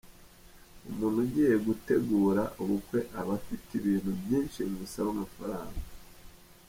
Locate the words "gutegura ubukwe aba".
1.67-3.31